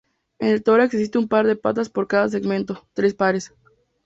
[0.39, 3.53] En el tórax existe un par de patas por cada segmento, tres pares.